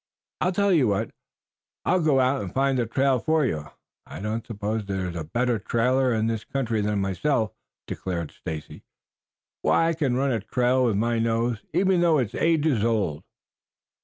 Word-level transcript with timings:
"I'll 0.39 0.51
tell 0.51 0.73
you 0.73 0.87
what, 0.87 1.11
I'll 1.85 2.01
go 2.01 2.19
out 2.19 2.41
and 2.41 2.51
find 2.51 2.75
the 2.79 2.87
trail 2.87 3.19
for 3.19 3.45
you. 3.45 3.65
I 4.07 4.19
don't 4.19 4.43
suppose 4.47 4.83
there 4.87 5.09
is 5.09 5.15
a 5.15 5.23
better 5.23 5.59
trailer 5.59 6.11
in 6.11 6.25
the 6.25 6.43
country 6.51 6.81
than 6.81 6.99
myself," 7.01 7.51
declared 7.85 8.31
Stacy. 8.31 8.81
"Why, 9.61 9.89
I 9.89 9.93
can 9.93 10.15
run 10.15 10.31
a 10.31 10.39
trail 10.39 10.85
with 10.85 10.95
my 10.95 11.19
nose, 11.19 11.59
even 11.71 12.01
though 12.01 12.17
it's 12.17 12.33
ages 12.33 12.83
old." 12.83 13.23